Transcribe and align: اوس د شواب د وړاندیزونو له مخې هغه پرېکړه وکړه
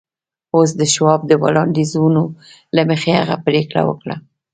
اوس 0.55 0.69
د 0.79 0.81
شواب 0.93 1.21
د 1.27 1.31
وړاندیزونو 1.41 2.23
له 2.75 2.81
مخې 2.89 3.11
هغه 3.19 3.35
پرېکړه 3.45 3.81
وکړه 3.89 4.15